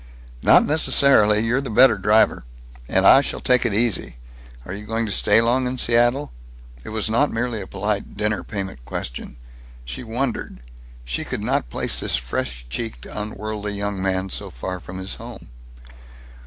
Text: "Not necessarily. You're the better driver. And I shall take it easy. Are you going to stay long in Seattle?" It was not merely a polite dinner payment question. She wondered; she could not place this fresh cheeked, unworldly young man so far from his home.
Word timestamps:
"Not 0.41 0.65
necessarily. 0.65 1.41
You're 1.45 1.61
the 1.61 1.69
better 1.69 1.95
driver. 1.99 2.43
And 2.87 3.05
I 3.05 3.21
shall 3.21 3.39
take 3.39 3.67
it 3.67 3.73
easy. 3.75 4.15
Are 4.65 4.73
you 4.73 4.87
going 4.87 5.05
to 5.05 5.11
stay 5.11 5.41
long 5.41 5.67
in 5.67 5.77
Seattle?" 5.77 6.31
It 6.83 6.89
was 6.89 7.07
not 7.07 7.29
merely 7.29 7.61
a 7.61 7.67
polite 7.67 8.17
dinner 8.17 8.43
payment 8.43 8.83
question. 8.83 9.37
She 9.85 10.03
wondered; 10.03 10.61
she 11.05 11.23
could 11.23 11.43
not 11.43 11.69
place 11.69 11.99
this 11.99 12.15
fresh 12.15 12.67
cheeked, 12.67 13.05
unworldly 13.05 13.73
young 13.75 14.01
man 14.01 14.31
so 14.31 14.49
far 14.49 14.79
from 14.79 14.97
his 14.97 15.17
home. 15.17 15.49